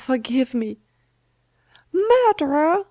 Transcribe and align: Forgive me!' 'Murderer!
Forgive 0.01 0.55
me!' 0.55 0.79
'Murderer! 1.93 2.79